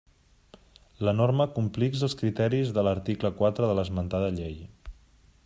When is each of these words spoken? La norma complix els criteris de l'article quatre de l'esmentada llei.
La 1.07 1.13
norma 1.17 1.47
complix 1.57 2.07
els 2.07 2.17
criteris 2.23 2.73
de 2.79 2.85
l'article 2.89 3.33
quatre 3.43 3.71
de 3.73 3.77
l'esmentada 3.81 4.35
llei. 4.41 4.59